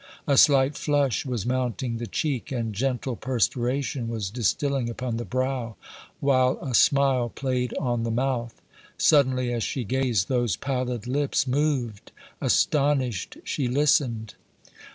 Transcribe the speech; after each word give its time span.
A 0.25 0.35
slight 0.35 0.75
flush 0.75 1.27
was 1.27 1.45
mounting 1.45 1.97
the 1.97 2.07
cheek, 2.07 2.51
and 2.51 2.73
gentle 2.73 3.15
perspiration 3.15 4.07
was 4.07 4.31
distilling 4.31 4.89
upon 4.89 5.17
the 5.17 5.25
brow, 5.25 5.75
while 6.19 6.57
a 6.59 6.73
smile 6.73 7.29
played 7.29 7.71
on 7.79 8.01
the 8.01 8.09
mouth. 8.09 8.59
Suddenly, 8.97 9.53
as 9.53 9.61
she 9.61 9.83
gazed, 9.83 10.27
those 10.27 10.55
pallid 10.55 11.05
lips 11.05 11.45
moved. 11.45 12.11
Astonished, 12.41 13.37
she 13.43 13.67
listened. 13.67 14.33